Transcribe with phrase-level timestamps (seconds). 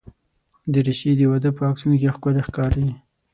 [0.73, 2.87] دریشي د واده په عکسونو کې ښکلي ښکاري.